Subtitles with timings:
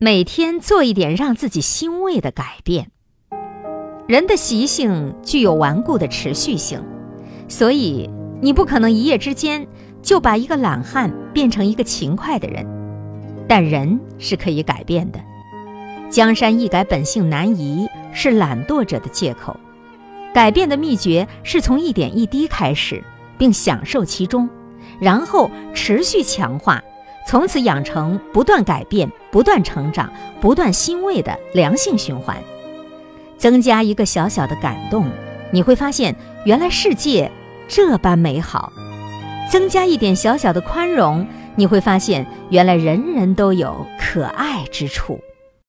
[0.00, 2.92] 每天做一点让自己欣慰的改变。
[4.06, 6.80] 人的习性具有顽固的持续性，
[7.48, 8.08] 所以
[8.40, 9.66] 你不可能一夜之间
[10.00, 12.64] 就把一个懒汉变成一个勤快的人。
[13.48, 15.18] 但人是可以改变的。
[16.08, 19.58] 江山易改，本性难移，是懒惰者的借口。
[20.32, 23.02] 改变的秘诀是从一点一滴开始，
[23.36, 24.48] 并享受其中，
[25.00, 26.80] 然后持续强化，
[27.28, 32.34] 从此养成不断改变、不断成长、不断欣慰的良性循环。
[33.36, 35.06] 增加一个小小的感动，
[35.50, 37.30] 你会发现原来世界
[37.68, 38.72] 这般美好；
[39.52, 45.20] 增加一点小小的宽容，你会发现原来人人都有可爱之处。